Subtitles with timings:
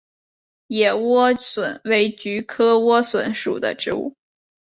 [0.65, 4.15] 野莴苣为菊科莴苣属的植物。